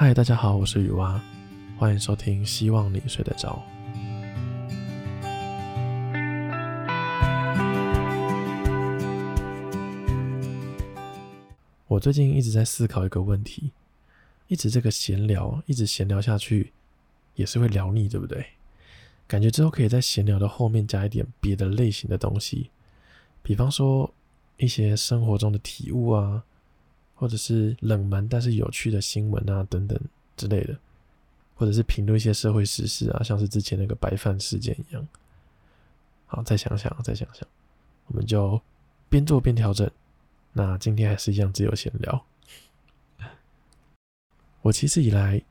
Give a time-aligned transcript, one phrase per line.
[0.00, 1.20] 嗨，大家好，我是雨蛙，
[1.76, 3.60] 欢迎收听，希望你睡得着。
[11.88, 13.72] 我最近一直在思考一个问题，
[14.46, 16.72] 一直这个闲聊，一直闲聊下去，
[17.34, 18.46] 也是会聊腻，对不对？
[19.26, 22.70] 感觉之后可以在闲聊的后面加一点别的类型的东西，
[23.42, 24.14] 比方说
[24.58, 26.44] 一些生活中的体悟啊。
[27.18, 29.98] 或者是冷门但是有趣的新闻啊，等等
[30.36, 30.78] 之类的，
[31.56, 35.04] 或者是评论一些社会时事啊，像是之前那个白饭事件一样。
[36.26, 37.44] 好，再想想，再想想，
[38.06, 38.60] 我们就
[39.08, 39.90] 边做边调整。
[40.52, 42.24] 那今天还是一样，只有闲聊。
[44.62, 45.42] 我其实以来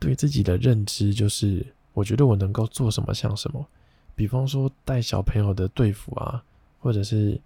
[0.00, 3.64] 对自己的认知就是，我觉得我能够做什么像什么，
[4.16, 6.42] 比方说带小朋友的队服啊，
[6.80, 7.40] 或者是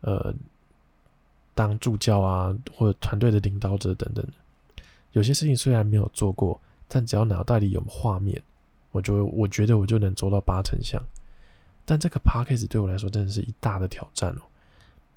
[0.00, 0.34] 呃。
[1.56, 4.22] 当助教啊，或者团队的领导者等等，
[5.12, 8.40] 有些事情虽然没有做过，但只要脑袋里有画面，
[8.92, 11.02] 我就我觉得我就能做到八成像。
[11.86, 14.42] 但这个 podcast 对我来说真的是一大的挑战哦，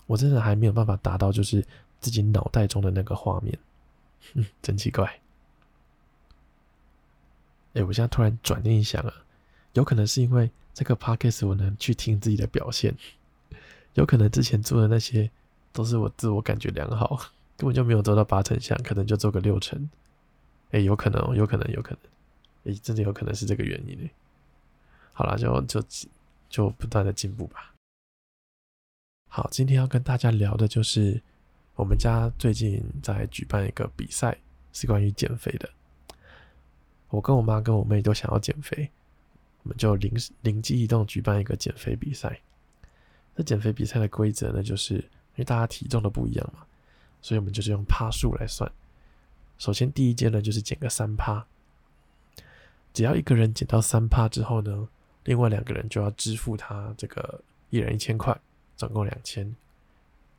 [0.05, 1.61] 我真的还没有办法达到就是
[1.99, 3.59] 自己脑袋中的那个画面，
[4.33, 5.19] 哼，真奇怪。
[7.73, 9.13] 哎、我现在突然转念一想啊，
[9.73, 12.95] 有可能是因为这个 podcast 我能去听自己的表现，
[13.95, 15.29] 有可能之前做的那些。
[15.71, 17.15] 都是我自我感觉良好，
[17.57, 19.89] 根本就没有做到八成像，可能就做个六成。
[20.71, 24.07] 哎、有可能哦，有可能，有可能，哎、真的有可能是这个原因呢。
[25.13, 25.83] 好啦，就就
[26.47, 27.73] 就不断的进步吧。
[29.27, 31.19] 好，今天要跟大家聊的就是
[31.73, 34.37] 我们家最近在举办一个比赛，
[34.71, 35.67] 是关于减肥的。
[37.09, 38.91] 我跟我妈跟我妹都想要减肥，
[39.63, 42.39] 我们就灵灵机一动举办一个减肥比赛。
[43.35, 45.03] 这减肥比赛的规则呢，就是。
[45.39, 46.65] 因为大家体重都不一样嘛，
[47.21, 48.69] 所以我们就是用趴数来算。
[49.57, 51.45] 首先第一阶呢，就是减个三趴，
[52.91, 54.89] 只要一个人减到三趴之后呢，
[55.23, 58.37] 另外两个人就要支付他这个一人一千块，
[58.75, 59.55] 总共两千。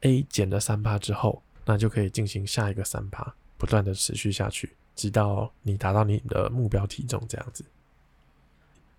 [0.03, 7.65] A 减了三趴之后，那就可以进行下一个三趴，不断的持续下去，直到你达到你的目标体重这样子。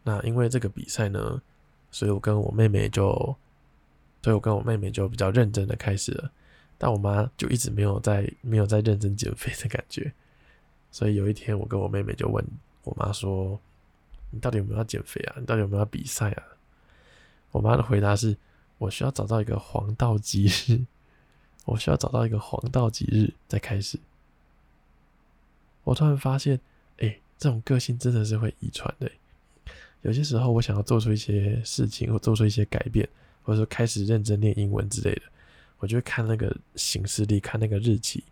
[0.02, 1.40] 那因为这个比赛呢，
[1.92, 3.38] 所以我跟我妹妹就。
[4.22, 6.32] 所以我跟我妹妹就比较认真的开始了，
[6.78, 10.12] 但我妈就一直没有在没有在认真减肥的感觉。
[10.92, 12.46] 所以有一天，我跟我妹妹就问
[12.84, 13.60] 我妈说
[14.30, 15.36] ：“你到底有没有要减肥啊？
[15.40, 16.44] 你到底有没有要比赛啊？”
[17.52, 18.36] 我妈的回答是
[18.78, 20.81] ：“我需要找到一个黄道吉日，
[21.66, 23.98] 我需要找到一个黄道吉日再开始。”
[25.84, 26.60] 我突然发现，
[26.98, 29.10] 哎，这种个性真的是会遗传的。
[30.02, 33.08] 有些时候，我想要做出一些事情或做出一些改变。
[33.44, 35.22] 或者说开始认真念英文之类的，
[35.79, 38.24] 我就会看那个行事历，看那个日期。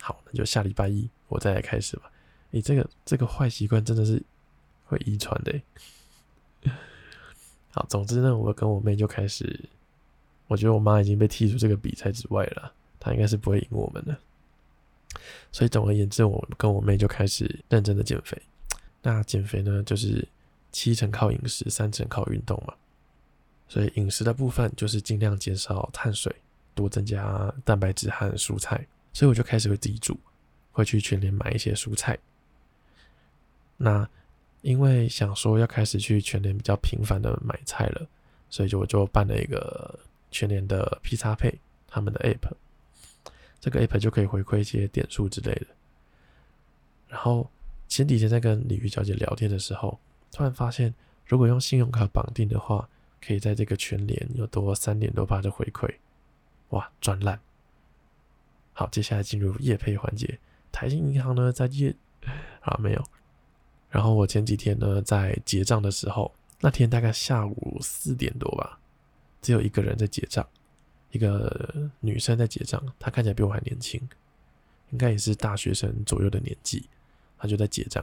[0.00, 2.10] 好，那就下礼拜一我再来开始吧。
[2.50, 4.22] 你、这个这个坏习惯真的是
[4.84, 5.60] 会遗传的。
[7.70, 9.58] 好，总之呢，我跟我妹就开始，
[10.48, 14.18] 我觉得我妈已经被踢出这个比赛之外了，她应该是不会赢我们的。
[15.50, 18.40] 所以总而言之，我跟我妹就开始认真的减肥。
[19.02, 20.26] 那减肥呢，就是
[20.70, 22.74] 七成靠饮食，三成靠运动嘛。
[23.72, 26.30] 所以饮食的部分就是尽量减少碳水，
[26.74, 28.86] 多增加蛋白质和蔬菜。
[29.14, 30.14] 所以我就开始会自己煮，
[30.72, 32.18] 会去全联买一些蔬菜。
[33.78, 34.06] 那
[34.60, 38.06] 因为想说要开始去全联比较频繁的买菜了，
[38.50, 39.98] 所以就我就办了一个
[40.30, 42.52] 全联的 P 叉配他们的 App，
[43.58, 45.66] 这个 App 就可以回馈一些点数之类的。
[47.08, 47.50] 然后
[47.88, 49.98] 前几天在跟鲤鱼小姐聊天的时候，
[50.30, 50.92] 突然发现
[51.26, 52.86] 如果用信用卡绑定的话。
[53.24, 55.88] 可以在这个全联有多三点多趴的回馈，
[56.70, 57.38] 哇，赚烂！
[58.72, 60.38] 好，接下来进入业配环节。
[60.72, 61.94] 台新银行呢，在业
[62.62, 63.04] 啊没有。
[63.90, 68.80] 然后我前几天呢，在结账的时候，那天大概下午四点多吧，
[69.40, 70.44] 只有一个人在结账，
[71.10, 74.00] 一个女生在结账，她看起来比我还年轻，
[74.90, 76.88] 应该也是大学生左右的年纪，
[77.38, 78.02] 她就在结账。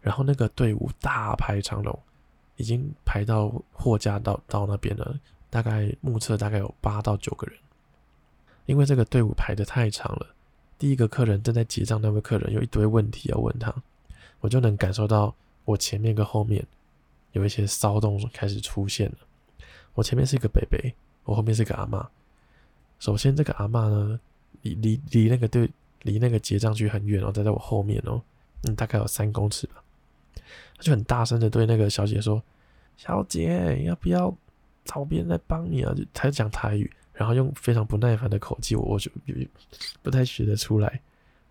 [0.00, 1.98] 然后那个队伍大排长龙。
[2.60, 5.18] 已经排到货架到到那边了，
[5.48, 7.58] 大概目测大概有八到九个人，
[8.66, 10.26] 因为这个队伍排得太长了。
[10.78, 13.74] 第一个客人正在结账，那位客人有一堆问题要问他，
[14.40, 15.34] 我就能感受到
[15.64, 16.62] 我前面跟后面
[17.32, 19.16] 有一些骚动开始出现了。
[19.94, 22.06] 我前面是一个北北，我后面是一个阿妈。
[22.98, 24.20] 首先这个阿妈呢，
[24.60, 25.70] 离离离那个队
[26.02, 28.20] 离那个结账区很远哦，在在我后面哦，
[28.64, 29.82] 嗯，大概有三公尺吧。
[30.80, 32.42] 就很大声的对那个小姐说
[32.96, 34.34] ：“小姐，要不要
[34.84, 39.10] 找别人来帮你啊？”就他就讲台语，然后用非常不耐烦的口气，我就
[40.02, 41.00] 不太学得出来。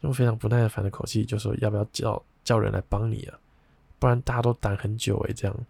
[0.01, 3.37] 用非常不耐烦的口气就说：“要不要叫叫人来帮你啊？
[3.99, 5.65] 不然大家都等很久诶。”这样。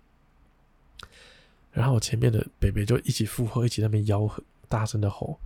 [1.72, 5.40] 然后我前面的北北就一起附和，一起在那边吆喝，大声的吼：“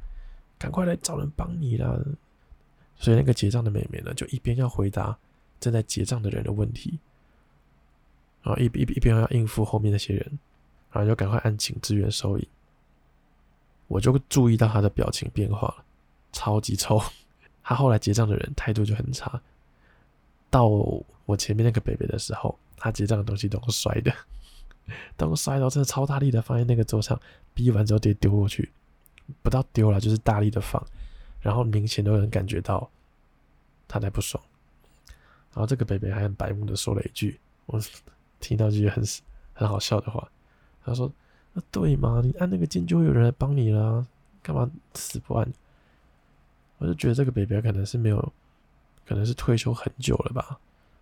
[0.60, 1.98] 赶快来找人帮你啦！”
[2.96, 5.18] 所以那个结账的妹妹呢，就一边要回答
[5.60, 7.00] 正在结账的人的问题，
[8.44, 10.40] 然后一一一边要应付后面那些人，
[10.92, 12.48] 然后就赶快按请支援收银。
[13.88, 15.84] 我就注意到他的表情变化，
[16.32, 17.02] 超级臭。
[17.64, 19.42] 他后来结账的人态度就很差。
[20.50, 24.14] 到我前面那个北北的时候，他结账的东西都是摔的，
[25.16, 27.20] 都摔到真的超大力的放在那个桌上，
[27.54, 28.70] 逼完之后直接丢过去，
[29.42, 30.86] 不到丢了就是大力的放，
[31.40, 32.90] 然后明显都能感觉到
[33.88, 34.44] 他在不爽。
[35.54, 37.80] 然后这个北北还很白目的说了一句，我
[38.44, 39.04] 听到这句很
[39.54, 40.30] 很好笑的话，
[40.84, 41.12] 他说。
[41.56, 42.20] 那对嘛？
[42.24, 44.04] 你按那个键就会有人来帮你啦，
[44.42, 45.48] 干嘛死不按？
[46.80, 48.34] 我就觉得这个北北可能是没有，
[49.06, 50.60] 可能是退休很久了吧。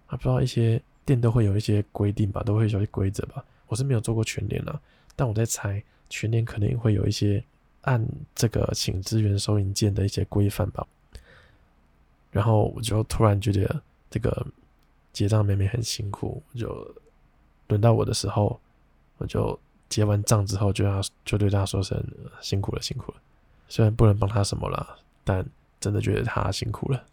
[0.07, 3.41] 啊，不知道一些店都会有一些规定吧，都会有一些规则吧。
[3.67, 4.77] 我是没有做过全年啦，
[5.15, 7.41] 但我在猜全年可能会有一些
[7.83, 8.05] 按
[8.35, 10.85] 这个请支援收银键的一些规范吧。
[12.29, 14.45] 然后我就突然觉得这个
[15.13, 16.93] 结账妹妹很辛苦，就
[17.71, 18.62] 轮到我的时候，
[19.18, 19.59] 我就。
[19.91, 22.01] 结完账之后，就要就对他说声
[22.39, 23.18] 辛苦了，辛苦了。
[23.68, 25.45] 虽然不能帮他什么了，但
[25.81, 27.06] 真的觉得他辛苦了。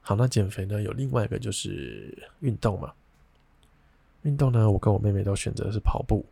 [0.00, 0.82] 好，那减肥呢？
[0.82, 2.92] 有另外一个就是运动嘛。
[4.22, 6.26] 运动呢，我跟我妹妹都选择是跑步，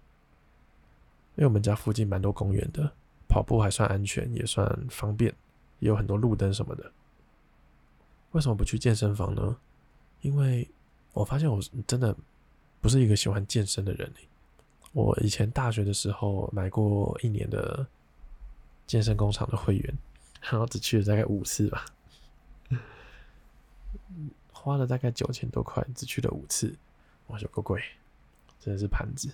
[1.36, 2.92] 因为我们家附近蛮多公园的，
[3.28, 5.32] 跑步还算安全，也算方便，
[5.78, 6.90] 也有很多路灯什么的。
[8.32, 9.56] 为什么不去健身房呢？
[10.22, 10.68] 因为
[11.14, 12.14] 我发现我真的。
[12.80, 14.12] 不是一个喜欢健身的人。
[14.92, 17.86] 我以前大学的时候买过一年的
[18.86, 19.94] 健身工厂的会员，
[20.42, 21.86] 然后只去了大概五次吧，
[24.52, 26.76] 花了大概九千多块，只去了五次，
[27.28, 27.82] 哇，有够贵，
[28.60, 29.30] 真的是盘子。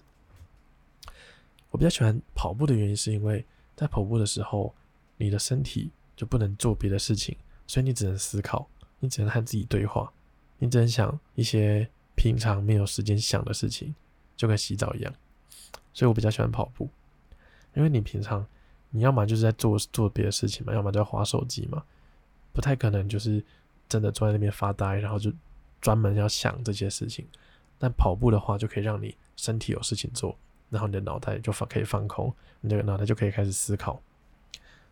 [1.72, 3.44] 我比较喜欢跑步的原因，是因为
[3.74, 4.72] 在跑步的时候，
[5.16, 7.36] 你的身体就不能做别的事情，
[7.66, 8.68] 所以你只能思考，
[9.00, 10.12] 你只能和自己对话，
[10.60, 11.90] 你只能想一些。
[12.16, 13.94] 平常没有时间想的事情，
[14.36, 15.14] 就跟洗澡一样，
[15.94, 16.86] 所以我比较喜欢跑步，
[17.72, 18.46] 因为你平常
[18.90, 21.82] 你要么就是在做做别的事情嘛，要么就在滑手机嘛，
[22.52, 23.42] 不太可能就是
[23.88, 25.32] 真的坐在那边发呆，然后就
[25.80, 27.26] 专门要想这些事情。
[27.78, 30.36] 但跑步的话，就可以让你身体有事情做，
[30.68, 32.30] 然后你的脑袋就放可以放空，
[32.60, 33.98] 你的脑袋就可以开始思考，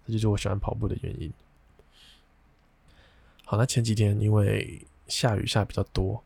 [0.07, 1.31] 这就是我喜欢跑步的原因。
[3.45, 6.23] 好，那前几天因为下雨下比较多。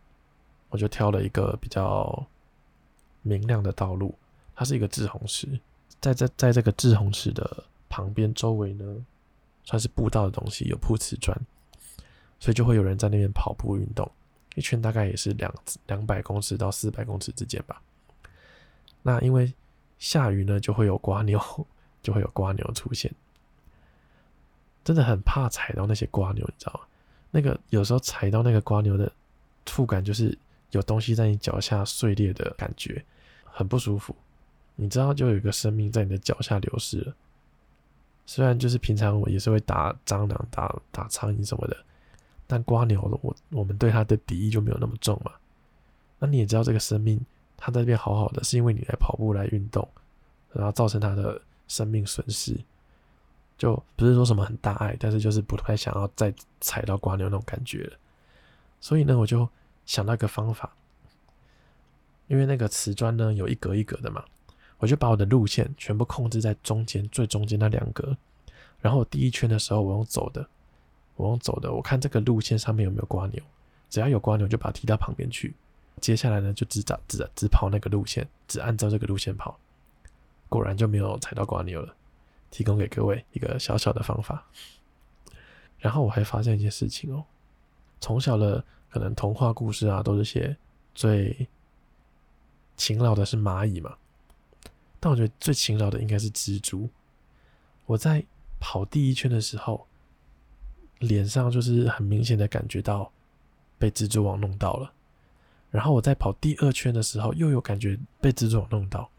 [0.69, 2.26] 我就挑了一个比较
[3.20, 4.14] 明亮的道路，
[4.55, 5.46] 它是一个滞洪池，
[6.00, 9.05] 在这在这个滞洪池的旁边周围呢，
[9.64, 11.38] 算是步道的东西，有铺瓷砖，
[12.40, 14.11] 所以就会有人在那边跑步运动，
[14.55, 15.55] 一圈大概也是两
[15.88, 17.82] 两百公尺到四百公尺之间吧。
[19.02, 19.52] 那因为
[19.99, 21.38] 下雨呢，就会有瓜牛，
[22.02, 23.14] 就会有瓜牛出现，
[24.82, 26.81] 真的很怕踩到那些瓜牛，你知道吗？
[27.32, 29.11] 那个有时候踩到那个瓜牛的
[29.67, 30.38] 触感就是。
[30.73, 33.05] 有东西在你脚下碎裂的感觉，
[33.44, 34.17] 很不舒服。
[34.75, 37.14] 你知道，就有一个生命在你的脚下流失了。
[38.25, 41.77] 虽然就是平常我也是会打蟑螂、打打苍蝇什么的，
[42.46, 45.32] 但瓜牛我我们对它的敌意就没有那么重嘛。
[46.19, 47.20] 那你也知道，这个生命
[47.58, 49.86] 它在这边好好的，是因为你来跑步来运动，
[50.55, 52.58] 然后造成它的生命损失，
[53.63, 57.97] 就不是说什么很大爱，但是就是不太想要再踩到瓜牛那种感觉了。
[58.81, 59.49] 所以呢，我就。
[59.85, 60.73] 想到一个方法，
[62.29, 64.25] 因为那个瓷砖呢有一格一格的嘛，
[64.79, 68.17] 我就把我的路线全部控制在中间最中间那两格，
[68.81, 70.47] 然后第一圈的时候我用走的，
[71.17, 73.43] 我用走的，我看这个路线上面有没有瓜牛，
[73.91, 75.53] 只要有瓜牛就把它踢到旁边去，
[76.01, 79.59] 接下来呢就只找只只跑那个路线，只按照这个路线跑，
[80.49, 81.93] 果然就没有踩到瓜牛了，
[82.53, 84.47] 提供给各位一个小小的方法。
[85.81, 87.25] 然后我还发现一件事情哦，
[88.01, 88.65] 从小的。
[88.93, 90.55] 可能童话故事啊，都是写
[90.94, 91.49] 最
[92.77, 93.97] 勤劳的是蚂蚁嘛，
[95.01, 96.91] 但我觉得最勤劳的应该是蜘蛛。
[97.87, 98.23] 我在
[98.61, 99.87] 跑第一圈的时候，
[100.99, 103.11] 脸上就是很明显的感觉到
[103.79, 104.93] 被蜘蛛网弄到了，
[105.71, 109.11] 然后我在跑第二圈的时候，又有感觉被蜘蛛网弄到。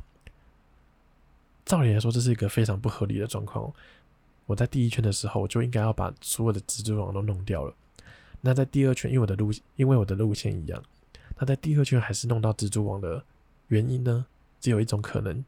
[1.65, 3.73] 照理来说，这是一个非常不合理的状况。
[4.45, 7.73] 我在第一圈的时候，我就应该要把所有的蜘蛛网都弄掉了。
[8.41, 10.83] 那在第二圈，因为我的路，因为我的路线一样，
[11.37, 13.23] 那在第二圈还是弄到蜘蛛网的
[13.69, 14.25] 原因呢？
[14.59, 15.43] 只有一种可能，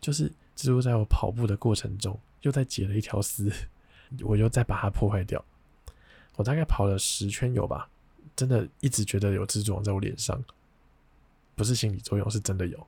[0.00, 3.52] 就是蜘蛛在我跑步的过程中又在结了一条丝，
[4.22, 5.44] 我又再把它破坏掉。
[6.36, 7.90] 我大概跑了十圈有吧，
[8.34, 10.42] 真的一直觉得有蜘蛛网在我脸上，
[11.54, 12.86] 不是心理作用，是真的有。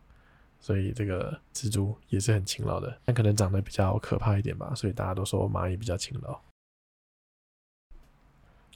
[0.62, 6.40] 所以这个蜘蛛也是很勤劳的，但可能长得比较可怕一点吧，所以大家都说蚂蚁比较勤劳。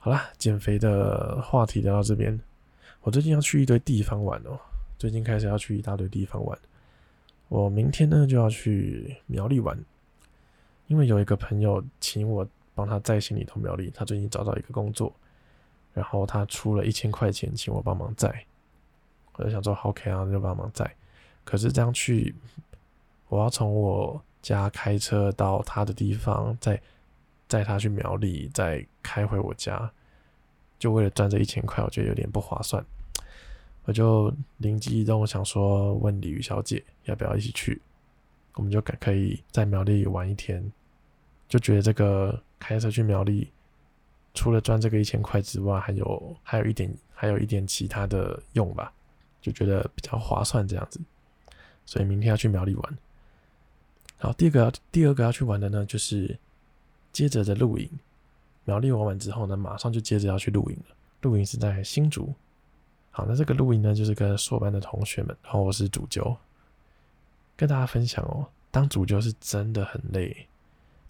[0.00, 2.38] 好啦，减肥的话题聊到这边，
[3.02, 4.58] 我最近要去一堆地方玩哦，
[4.98, 6.58] 最近开始要去一大堆地方玩。
[7.48, 9.78] 我明天呢就要去苗栗玩，
[10.88, 15.14] 因为有一个朋友请我帮他载行李头苗栗，他最近找到一个工作，
[15.94, 18.44] 然后他出了一千块钱请我帮忙载，
[19.34, 20.92] 我就想说 OK 啊，那就帮忙载。
[21.46, 22.34] 可是这样去，
[23.28, 26.78] 我要从我家开车到他的地方，再
[27.48, 29.88] 载他去苗栗，再开回我家，
[30.76, 32.84] 就为了赚这一千块，我觉得有点不划算。
[33.84, 37.80] 我就灵机一动，我想说问鲤鱼小姐要不要一起去，
[38.54, 40.72] 我们就可可以在苗栗玩一天。
[41.48, 43.48] 就觉得这个开车去苗栗，
[44.34, 48.92] 除了赚这个一千块之外，还有还有一点还有一点其他的用吧，
[49.40, 51.00] 就觉得比较划算这样子。
[51.86, 52.98] 所以明天要去苗栗玩。
[54.18, 56.36] 好，第二个要第二个要去玩的呢，就是
[57.12, 57.88] 接着的露营。
[58.64, 60.96] 苗栗玩完之后呢，马上就接着要去露营了。
[61.20, 62.34] 露营是在新竹。
[63.10, 66.36] 好，那这个露营呢，就是跟硕班的同学们，然后我是主教，
[67.56, 68.48] 跟大家分享哦。
[68.70, 70.48] 当主教是真的很累，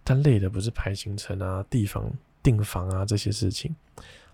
[0.04, 3.75] 但累的不是排行程啊、地方订房啊这些事情，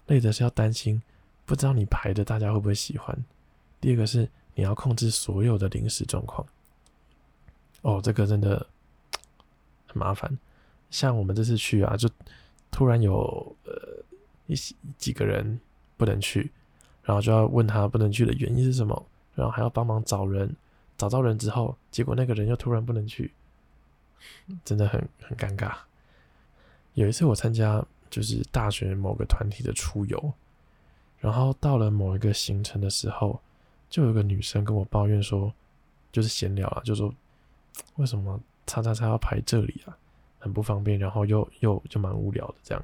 [0.06, 1.00] 累的是要担心，
[1.44, 3.16] 不知道你排的大家会不会喜欢。
[3.80, 4.28] 第二个是。
[4.54, 6.46] 你要控制所有的临时状况，
[7.80, 8.66] 哦，这个真的
[9.86, 10.38] 很麻烦。
[10.90, 12.06] 像我们这次去啊，就
[12.70, 13.72] 突然有呃
[14.46, 14.54] 一
[14.98, 15.58] 几个人
[15.96, 16.50] 不能去，
[17.02, 20.54] 然后就要问他不能去的原因是什么，然后还要帮忙找人，
[20.98, 23.32] 找到人之后，结果那个人又突然不能去，
[24.66, 25.74] 真的很很尴尬。
[26.92, 30.34] 有一次我参加就是大学某个团体的出游，
[31.20, 33.40] 然后到了某一个行程的时候。
[33.92, 35.52] 就有个女生跟我抱怨说，
[36.10, 37.14] 就是闲聊啊，就说
[37.96, 39.94] 为什么叉叉叉要排这里啊，
[40.38, 42.82] 很不方便，然后又又就蛮无聊的这样。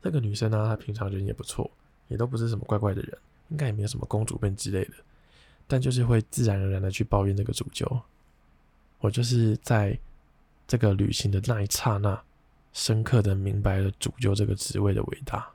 [0.00, 1.70] 这个女生呢，她平常人也不错，
[2.08, 3.18] 也都不是什么怪怪的人，
[3.50, 4.94] 应该也没有什么公主病之类的，
[5.66, 7.86] 但就是会自然而然的去抱怨这个主揪。
[9.00, 9.98] 我就是在
[10.66, 12.18] 这个旅行的那一刹那，
[12.72, 15.46] 深刻的明白了主揪这个职位的伟大，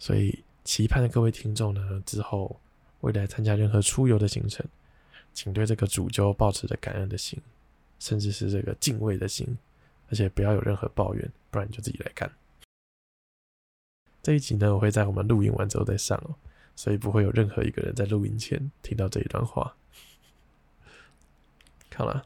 [0.00, 2.60] 所以期盼的各位听众呢，之后。
[3.04, 4.64] 未来参加任何出游的行程，
[5.34, 7.38] 请对这个主教抱持着感恩的心，
[7.98, 9.58] 甚至是这个敬畏的心，
[10.08, 12.32] 而且不要有任何抱怨，不然你就自己来干。
[14.22, 16.34] 这一集呢，我会在我们录音完之后再上哦，
[16.74, 19.76] 所以不会有任何一个人在录音前听到这一段话。
[21.94, 22.24] 好了，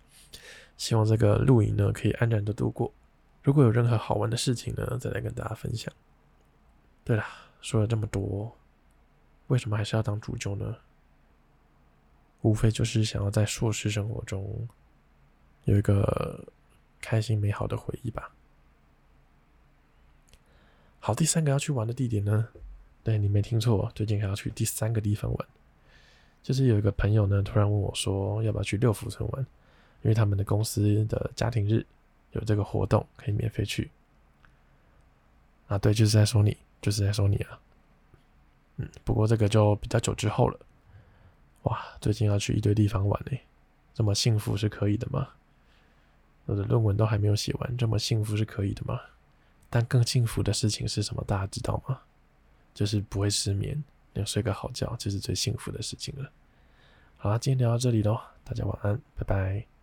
[0.77, 2.95] 希望这个录音呢可以安然的度过。
[3.43, 5.93] 如果有任何好玩的事情呢，再来跟大家分享。
[7.03, 7.25] 对了，
[7.61, 8.57] 说了这么多。
[9.49, 10.77] 为什么还是要当主教呢？
[12.43, 14.69] 无非就是想要在硕士生活中
[15.65, 16.47] 有一个
[17.01, 18.33] 开心美好的回忆吧。
[21.01, 22.49] 好，第三个要去玩的地点呢？
[23.03, 25.49] 对，你没听错，最近还要去第三个地方玩。
[26.43, 29.47] 就是有一个朋友呢，突然问我说，要不要去六福村玩？
[30.03, 31.85] 因为他们的公司的家庭日
[32.33, 33.91] 有这个活动，可以免费去。
[35.67, 37.59] 啊，对，就是在说你，就是在说你啊。
[38.79, 40.59] 嗯，不过这个就比较久之后了。
[41.65, 43.41] 哇，最近要去一堆地方玩嘞，
[43.93, 45.29] 这么幸福是可以的吗？
[46.47, 48.99] 我的论文都还没有写完，这么幸福是可以的吗？
[49.69, 51.23] 但更幸福的事情是什么？
[51.27, 52.01] 大家知道吗？
[52.73, 53.83] 就是不会失眠，
[54.15, 56.31] 能睡个好觉，这是最幸福的事情了。
[57.17, 59.78] 好啦，今天聊到这里喽，大家晚安，拜拜。